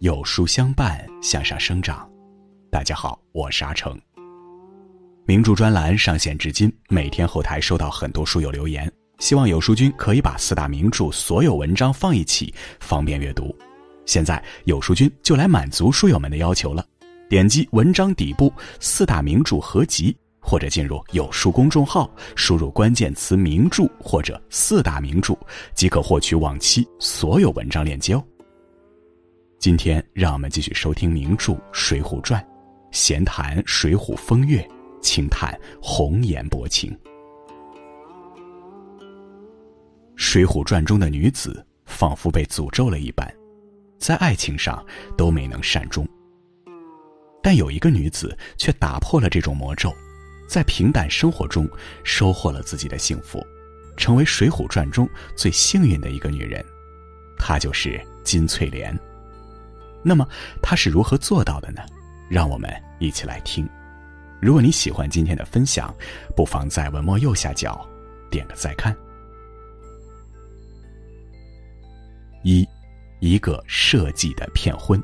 [0.00, 2.08] 有书相伴，向上生长。
[2.70, 4.00] 大家好，我是阿成。
[5.26, 13.54] 名著专栏上线至今，每天后台收到很多书友留言，希望有书君可以把四大名著所有文章放一起，方便阅读。
[14.06, 16.82] 现在有书君就来满足书友们的要求了，
[17.28, 20.16] 点击文章底部四大名著合集。
[20.42, 25.36] 或者进入有书公众号，输入关键词“名著”或者“四大名著”，
[25.76, 28.24] 即可获取往期所有文章链接哦。
[29.60, 32.42] 今天让我们继续收听名著《水浒传》，
[32.92, 34.66] 闲谈水浒风月，
[35.02, 36.90] 轻叹红颜薄情。
[40.16, 43.30] 《水浒传》中的女子仿佛被诅咒了一般，
[43.98, 44.82] 在爱情上
[45.14, 46.08] 都没能善终。
[47.42, 49.92] 但有一个女子却打破了这种魔咒。
[50.48, 51.68] 在平淡生活中
[52.02, 53.46] 收获了自己的幸福，
[53.94, 56.64] 成为《水浒传》中最幸运的一个女人，
[57.36, 58.98] 她就是金翠莲。
[60.02, 60.26] 那么
[60.62, 61.82] 她是如何做到的呢？
[62.28, 63.68] 让我们一起来听。
[64.40, 65.94] 如果你喜欢今天的分享，
[66.34, 67.86] 不妨在文末右下角
[68.30, 68.96] 点个再看。
[72.42, 72.66] 一，
[73.18, 75.02] 一个设计的骗婚。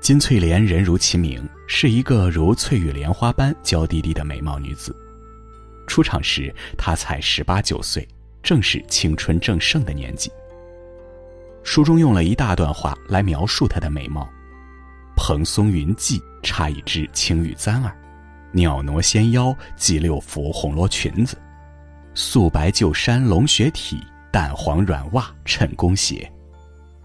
[0.00, 4.94] 金翠莲人如其名，是一个如翠玉莲花般娇滴滴的美貌女子。
[5.86, 8.06] 出场时，她才十八九岁，
[8.42, 10.30] 正是青春正盛的年纪。
[11.62, 14.28] 书中用了一大段话来描述她的美貌：
[15.16, 17.92] 蓬松云髻，插一支青玉簪儿；
[18.52, 21.36] 袅娜纤腰，系六幅红罗裙子；
[22.14, 23.98] 素白旧衫龙雪体，
[24.32, 26.26] 淡黄软袜衬宫鞋；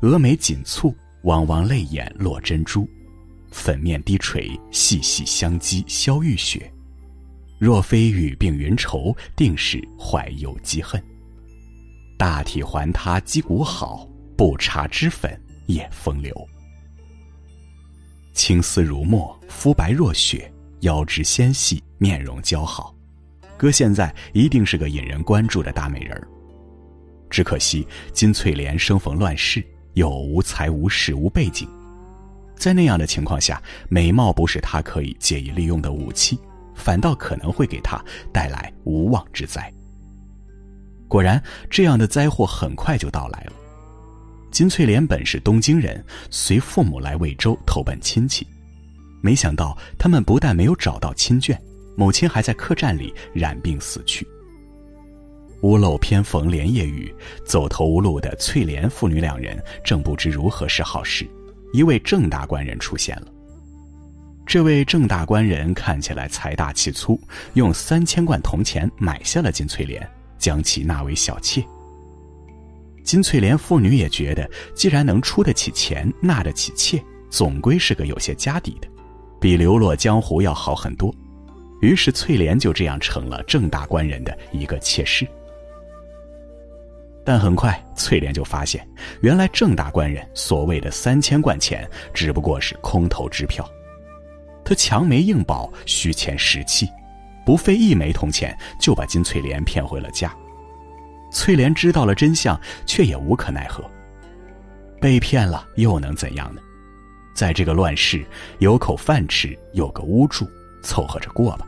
[0.02, 0.94] 峨眉紧蹙。
[1.26, 2.88] 汪汪泪眼落珍珠，
[3.50, 6.72] 粉面低垂细细香肌消玉雪。
[7.58, 11.04] 若非雨鬓云愁，定是怀忧积恨。
[12.16, 16.48] 大体还他肌骨好，不搽脂粉也风流。
[18.34, 20.52] 青丝如墨，肤白若雪，
[20.82, 22.96] 腰肢纤细，面容姣好，
[23.58, 26.28] 搁现在一定是个引人关注的大美人儿。
[27.30, 29.66] 只可惜金翠莲生逢乱世。
[29.96, 31.66] 又无才无势无背景，
[32.58, 36.38] 在那样的情况下，美貌不是她可以借以利用的武器，
[36.76, 38.04] 反倒可能会给她
[38.34, 39.72] 带来无妄之灾。
[41.08, 43.54] 果然，这样的灾祸很快就到来了。
[44.56, 46.02] 金翠莲本是东京人，
[46.32, 48.48] 随父母来魏州投奔亲戚，
[49.20, 51.58] 没想到他们不但没有找到亲眷，
[51.98, 54.26] 母亲还在客栈里染病死去。
[55.64, 57.14] 屋漏偏逢连夜雨，
[57.46, 61.28] 走投无路的翠莲父女两人正不知如何是好时，
[61.74, 63.28] 一位郑大官人出现了。
[64.46, 67.20] 这位郑大官人看起来财大气粗，
[67.56, 71.62] 用三千贯铜钱买下了金翠莲，将其纳为小妾。
[73.06, 78.88] 金翠莲父女也觉得，既然能出得起钱，纳得起妾，总归是个有些家底的，
[79.40, 81.14] 比流落江湖要好很多。
[81.82, 85.26] 于是翠莲就这样成了郑大官人的一个妾室。
[87.24, 88.88] 但很快，翠莲就发现，
[89.22, 93.70] 原来郑大官人所谓的三千贯钱只不过是空头支票。
[94.64, 96.90] 他强媒硬保，虚钱实气，
[97.46, 100.36] 不费一枚铜钱就把金翠莲骗回了家。
[101.36, 103.84] 翠莲知道了真相，却也无可奈何。
[105.02, 106.62] 被骗了又能怎样呢？
[107.36, 108.26] 在这个乱世，
[108.60, 110.50] 有口饭吃，有个屋住，
[110.82, 111.68] 凑合着过吧。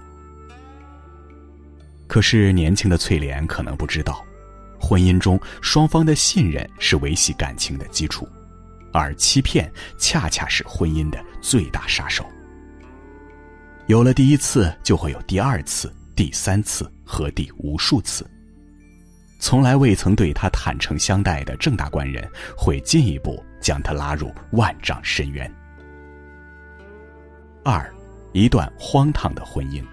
[2.07, 4.25] 可是年轻的翠莲可能不知道。
[4.79, 8.25] 婚姻中，双方的信任是维系感情的基础，
[8.93, 9.69] 而欺骗
[9.99, 12.25] 恰恰是婚姻的最大杀手。
[13.87, 18.25] 有了第一次，就会有第二次、第三次和第无数次。
[19.39, 25.51] 从来未曾对他坦诚相待的郑大官人，会进一步将他拉入万丈深渊。
[27.63, 27.93] 二，
[28.33, 29.83] 一段荒唐的婚姻。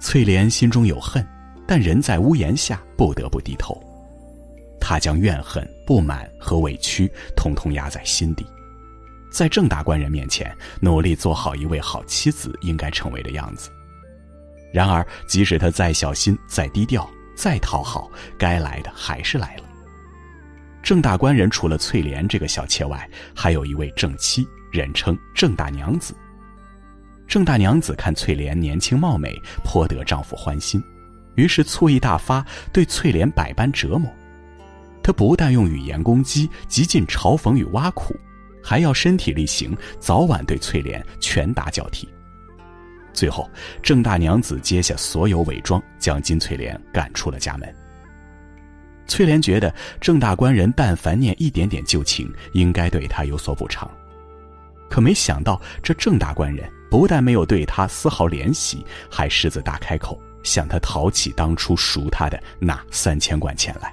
[0.00, 1.26] 翠莲心中有恨。
[1.66, 3.82] 但人在屋檐下，不得不低头。
[4.78, 8.46] 他将怨恨、不满和委屈统统压在心底，
[9.32, 13.70] 在郑大官人面前努力做好一位好妻子应该成为的样子。
[14.74, 19.62] 然而，即使他再小心、再低调、再讨好，该来的还是来了。
[20.82, 26.12] 郑大官人除了翠莲这个小妾外，还有一位正妻，人称郑大娘子。
[27.28, 30.82] 郑大娘子看翠莲年轻貌美，颇得丈夫欢心。
[31.36, 34.12] 于是醋意大发，对翠莲百般折磨。
[35.04, 38.18] 她不但用语言攻击，极尽嘲讽与挖苦，
[38.60, 42.08] 还要身体力行，早晚对翠莲拳打脚踢。
[43.14, 43.48] 最后，
[43.82, 47.74] 郑大娘子揭下所有伪装，将金翠莲赶出了家门。
[49.06, 53.90] 翠莲觉得郑大官人但凡念一点点旧情，应该对他有所补偿。
[54.90, 63.92] 可没想到，这郑大官人不但没有对她丝毫怜惜，还狮子大开口，向她讨起当初赎她的那三千贯钱来。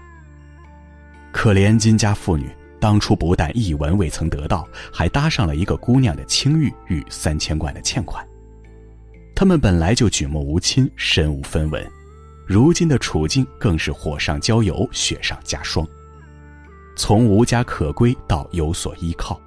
[1.32, 8.26] 可怜金家妇女，当初不但一文未曾得到，还搭上了一个姑娘的清誉与三千贯的欠款。
[9.34, 11.86] 他们本来就举目无亲，身无分文。
[12.46, 15.88] 如今的处境更是火上浇油，雪上加霜。
[16.96, 19.40] 从无家可归到有所依靠，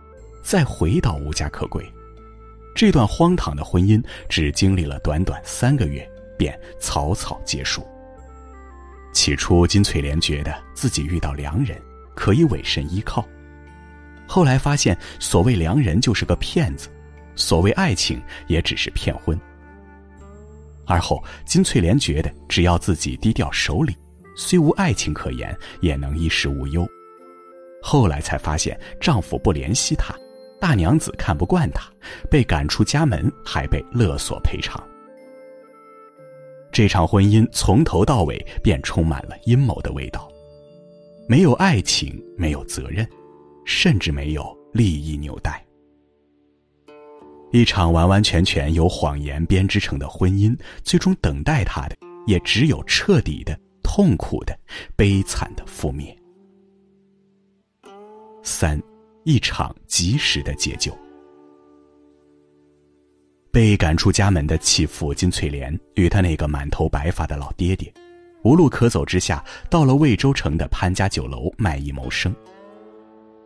[0.42, 1.84] 再回到无家可归，
[2.74, 6.08] 这段荒唐的婚姻只经历了短短三个月，
[6.38, 7.86] 便草草结束。
[9.12, 11.80] 起初，金翠莲觉得自己遇到良人，
[12.16, 13.22] 可以委身依靠；
[14.26, 16.88] 后来发现，所谓良人就是个骗子，
[17.36, 19.38] 所谓爱情也只是骗婚。
[20.86, 23.94] 而后，金翠莲觉得，只要自己低调守礼，
[24.36, 26.86] 虽无爱情可言，也能衣食无忧。
[27.82, 30.14] 后来才发现，丈夫不怜惜她，
[30.60, 31.88] 大娘子看不惯她，
[32.30, 34.82] 被赶出家门，还被勒索赔偿。
[36.72, 40.28] 这场婚姻从头到尾便充满了阴谋的味道，
[41.28, 43.08] 没有爱情，没有责任，
[43.64, 45.63] 甚至没有利益纽带。
[47.54, 51.96] 一场完完全全由谎言编织成的婚姻，最终等待他的
[52.26, 54.58] 也只有彻底的、痛苦的、
[54.96, 56.12] 悲惨的覆灭。
[58.42, 58.82] 三，
[59.22, 60.92] 一场及时的解救。
[63.52, 67.94] 被赶出家门的弃妇金翠莲与她那个满头白发的老爹爹，
[68.42, 72.34] 无路可走之下，到了魏州城的潘家酒楼卖艺谋生。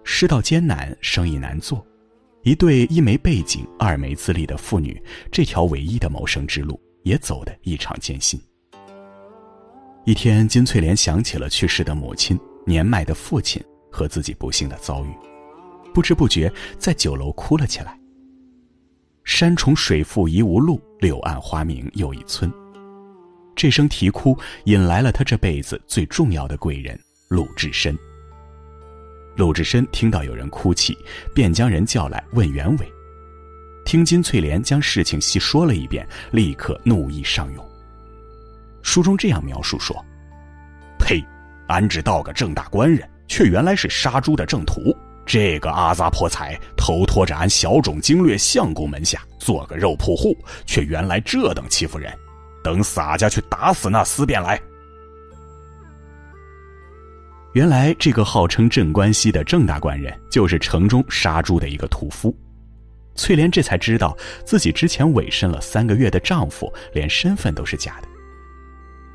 [0.02, 1.86] 世道艰难，生意难做。
[2.48, 4.98] 一对一没背景、二没资历的妇女，
[5.30, 8.40] 这条唯一的谋生之路也走得异常艰辛。
[10.06, 13.62] 一天，金翠莲想起了去世的母亲、年迈的父亲
[13.92, 15.10] 和自己不幸的遭遇，
[15.92, 18.00] 不知不觉在酒楼哭了起来。
[19.24, 22.50] 山重水复疑无路，柳暗花明又一村。
[23.54, 24.34] 这声啼哭
[24.64, 26.98] 引来了他这辈子最重要的贵人
[27.28, 27.94] 鲁智深。
[29.38, 30.98] 鲁智深听到有人哭泣，
[31.32, 32.92] 便将人叫来问原委。
[33.84, 37.64] 听金翠莲将事情细说了一遍，立刻怒意上涌。
[38.82, 40.04] 书中这样描述说
[40.98, 41.24] ：“呸！
[41.68, 44.92] 俺只道个正大官人，却原来是杀猪的正途。
[45.24, 50.36] 这个阿杂破财，头托着俺小种经略相公门下做个肉铺户，
[50.66, 52.12] 却原来这等欺负人。
[52.64, 54.60] 等洒家去打死那厮便来。”
[57.58, 62.32] 原来这个号称镇关西的郑大官人，就是城中杀猪的一个屠夫。
[63.16, 68.06] 翠莲这才知道自己之前委身了三个月的丈夫，连身份都是假的。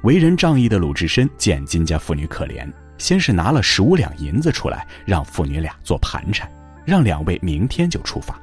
[0.04, 6.52] 为人仗义的鲁智深见金家妇女可怜，先是拿了十五两银子出来，让父女俩做盘缠，
[6.86, 8.38] 让两位明天就出发。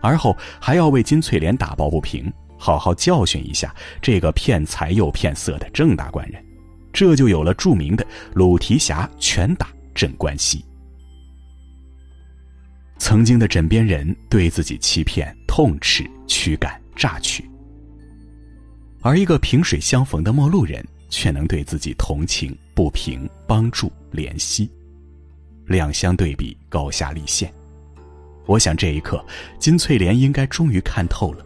[0.00, 6.45] 而后还要为金翠莲打抱不平，好好教训一下这个骗财又骗色的郑大官人。
[6.96, 10.64] 这就有了著名的鲁提辖拳打镇关西。
[12.96, 17.44] 曾经的枕边人对自己欺骗、痛斥、驱赶、榨取，
[19.02, 24.70] 而一个萍水相逢的陌路人却能对自己同情、不平、帮助、怜惜，
[25.66, 27.52] 两相对比，高下立现。
[28.46, 29.22] 我想这一刻，
[29.58, 31.44] 金翠莲应该终于看透了，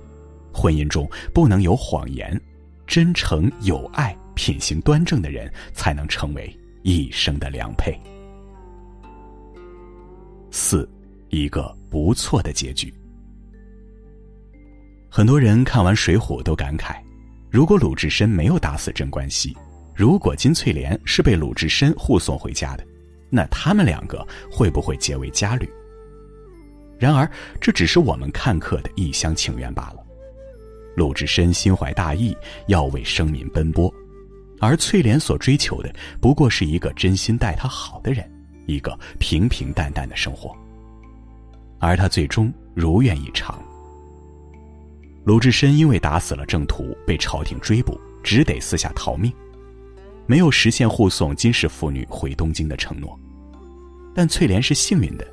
[0.54, 2.40] 婚姻中不能有谎言，
[2.86, 4.16] 真诚有爱。
[4.40, 6.50] 品行端正的人才能成为
[6.82, 7.94] 一生的良配。
[10.50, 10.88] 四，
[11.28, 12.90] 一个不错的结局。
[15.10, 16.96] 很多人看完《水浒》都感慨：
[17.50, 19.54] 如果鲁智深没有打死镇关西，
[19.94, 22.86] 如果金翠莲是被鲁智深护送回家的，
[23.28, 25.68] 那他们两个会不会结为家侣？
[26.98, 27.30] 然而，
[27.60, 30.02] 这只是我们看客的一厢情愿罢了。
[30.96, 32.34] 鲁智深心怀大义，
[32.68, 33.92] 要为生民奔波。
[34.60, 38.30] 而翠莲所追求的，不过是一个真心待她好的人，
[38.66, 40.54] 一个平平淡淡的生活。
[41.78, 43.58] 而他最终如愿以偿。
[45.24, 49.32] 鲁智深因为打死了郑屠，被朝廷追捕，只得四下逃命，
[50.26, 53.18] 没有实现护送金氏妇女回东京的承诺。
[54.14, 55.26] 但翠莲是幸运的，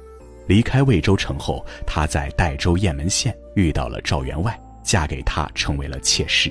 [0.48, 6.50] 离开魏州城后，她在代州雁门县遇到了赵员外，嫁给他，成为了妾室。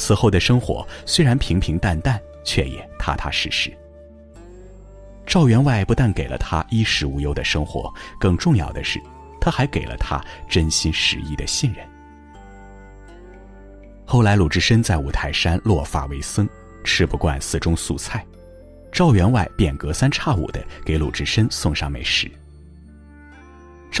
[0.00, 3.70] 此后的生活虽然平平淡淡，却也踏踏实实。
[5.26, 8.98] 赵员外不但给了他衣食无忧的生活，更重要的是，
[9.38, 11.86] 他还给了他真心实意的信任。
[14.06, 16.48] 后来，鲁智深在五台山落发为僧，
[16.82, 18.24] 吃不惯寺中素菜，
[18.90, 22.28] 赵员外便隔三差五的给鲁智深送上美食。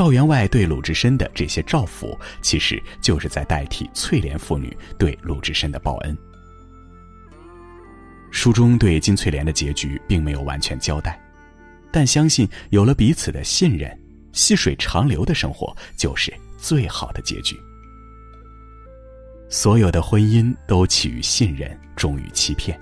[0.00, 6.16] 赵员外对鲁智深的这些照拂，其实就是在代替翠莲父女对鲁智深的报恩。
[8.30, 11.20] 书中对金翠莲的结局并没有完全交代，
[11.92, 13.94] 但相信有了彼此的信任，
[14.32, 17.54] 细水长流的生活就是最好的结局。
[19.50, 22.80] 所有的婚姻都起于信任，终于欺骗。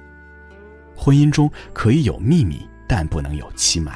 [0.95, 3.93] 婚姻中可以有秘密，但不能有欺瞒；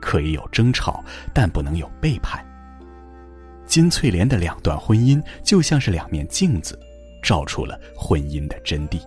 [0.00, 2.44] 可以有争吵，但不能有背叛。
[3.66, 6.78] 金翠莲的两段婚姻就像是两面镜子，
[7.22, 9.00] 照出了婚姻的真谛。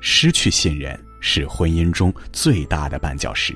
[0.00, 3.54] 失去信任是婚姻中最大的绊脚石，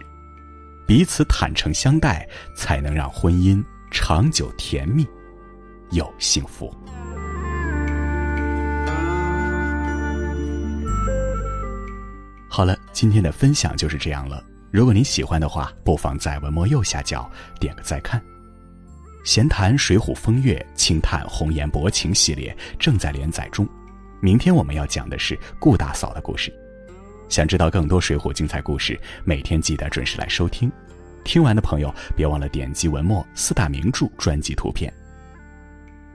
[0.87, 5.06] 彼此坦诚相待，才能让婚姻长久甜蜜，
[5.90, 6.73] 又幸福。
[12.49, 14.40] 好了，今天的分享就是这样了。
[14.75, 18.21] 如果您喜欢的话，不妨在文末右下角点个再看。
[19.25, 23.64] 闲谈《水浒风月》，轻叹红颜薄情系列正在连载中。
[24.21, 26.52] 明天我们要讲的是顾大嫂的故事。
[27.28, 30.69] 想知道更多水浒精彩故事，每天记得准时来收听。
[31.23, 34.93] 听完的朋友别忘了点击文末四大名著专辑图片。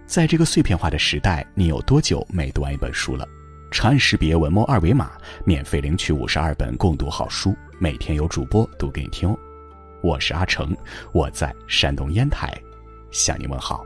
[0.06, 3.26] 在这个碎片化的时代，你有多久没读完一本书了？
[3.72, 5.12] 长按识别文末二维码，
[5.46, 9.38] 免费领取五十二本共读好书，每天有主播读给你听哦。
[10.02, 10.76] 我是阿成，
[11.12, 12.52] 我在山东烟台，
[13.12, 13.86] 向你问好。